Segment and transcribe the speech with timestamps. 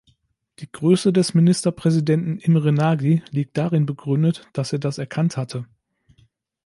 [0.57, 5.67] Die Größe des Ministerpräsidenten Imre Nagy liegt darin begründet, dass er das erkannt hatte.